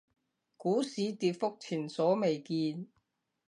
[0.57, 2.87] 股市跌幅前所未見